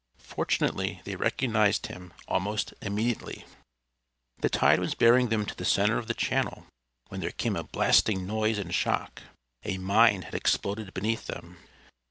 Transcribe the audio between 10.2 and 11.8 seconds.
had exploded beneath them.